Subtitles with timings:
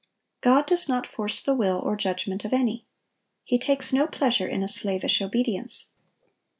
[0.41, 2.87] God does not force the will or judgment of any.
[3.43, 5.91] He takes no pleasure in a slavish obedience.